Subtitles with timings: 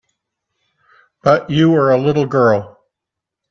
[1.21, 2.81] But you were a little girl.